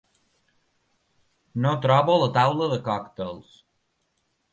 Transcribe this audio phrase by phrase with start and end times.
[1.65, 3.53] No trobo la taula de còctels.